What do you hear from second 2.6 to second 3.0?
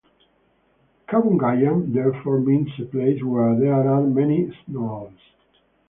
a